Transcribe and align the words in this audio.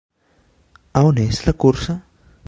A 1.01 1.03
on 1.09 1.21
és 1.25 1.41
la 1.49 1.53
cursa? 1.65 1.97